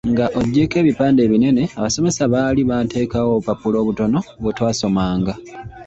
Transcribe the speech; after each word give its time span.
"Nga 0.11 0.25
oggyeeko 0.39 0.75
ebipande 0.81 1.19
ebinene, 1.23 1.63
abasomesa 1.77 2.23
baali 2.33 2.61
baateekawo 2.69 3.29
obupapula 3.35 3.77
obutono 3.79 4.19
bwe 4.41 4.51
twasomanga." 4.57 5.33